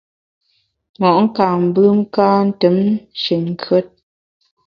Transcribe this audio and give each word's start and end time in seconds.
Mo’ 0.99 1.09
nkam 1.23 1.57
mbem 1.69 1.97
ka 2.13 2.27
ntùm 2.47 2.77
nshin 3.09 3.41
nkùet. 3.51 3.87